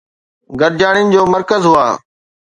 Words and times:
گڏجاڻين 0.59 1.07
جو 1.13 1.21
مرڪز 1.33 1.63
هئا 1.71 1.87